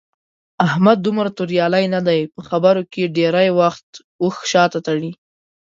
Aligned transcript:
احمد 0.67 0.97
دومره 1.05 1.29
توریالی 1.37 1.85
نه 1.95 2.01
دی. 2.07 2.21
په 2.33 2.41
خبرو 2.49 2.81
کې 2.91 3.11
ډېری 3.17 3.49
وخت 3.59 3.87
اوښ 4.23 4.35
شاته 4.51 4.79
تړي. 4.87 5.11